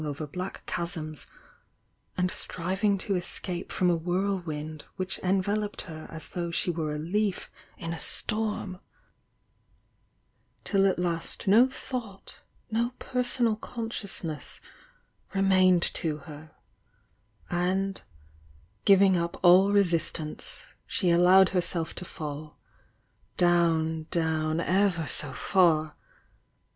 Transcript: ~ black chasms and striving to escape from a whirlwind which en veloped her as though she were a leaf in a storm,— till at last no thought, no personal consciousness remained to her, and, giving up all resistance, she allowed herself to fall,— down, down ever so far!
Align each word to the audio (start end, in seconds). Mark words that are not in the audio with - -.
~ 0.17 0.33
black 0.33 0.65
chasms 0.65 1.27
and 2.17 2.31
striving 2.31 2.97
to 2.97 3.13
escape 3.13 3.71
from 3.71 3.87
a 3.87 3.95
whirlwind 3.95 4.83
which 4.95 5.19
en 5.21 5.43
veloped 5.43 5.81
her 5.83 6.07
as 6.09 6.29
though 6.29 6.49
she 6.49 6.71
were 6.71 6.95
a 6.95 6.97
leaf 6.97 7.51
in 7.77 7.93
a 7.93 7.99
storm,— 7.99 8.79
till 10.63 10.87
at 10.87 10.97
last 10.97 11.45
no 11.47 11.67
thought, 11.67 12.39
no 12.71 12.93
personal 12.97 13.55
consciousness 13.55 14.59
remained 15.35 15.83
to 15.83 16.17
her, 16.17 16.49
and, 17.51 18.01
giving 18.85 19.15
up 19.15 19.39
all 19.45 19.71
resistance, 19.71 20.65
she 20.87 21.11
allowed 21.11 21.49
herself 21.49 21.93
to 21.93 22.03
fall,— 22.05 22.57
down, 23.47 24.07
down 24.09 24.59
ever 24.59 25.05
so 25.05 25.31
far! 25.31 25.93